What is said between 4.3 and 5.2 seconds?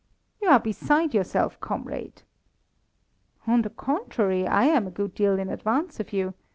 I am a good